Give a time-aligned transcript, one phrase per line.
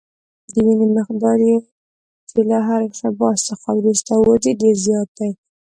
[0.53, 1.39] د وینې مقدار
[2.29, 5.31] چې له هر انقباض څخه وروسته وځي ډېر زیات دی.